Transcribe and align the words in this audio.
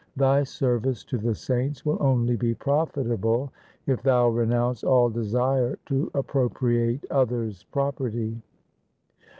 Thy 0.15 0.41
service 0.41 1.03
to 1.03 1.19
the 1.19 1.35
saints 1.35 1.85
will 1.85 1.99
only 2.01 2.35
be 2.35 2.55
profitable 2.55 3.51
if 3.85 4.01
thou 4.01 4.29
renounce 4.29 4.83
all 4.83 5.11
desire 5.11 5.77
to 5.85 6.09
appropriate 6.15 7.05
others' 7.11 7.65
property.' 7.71 8.41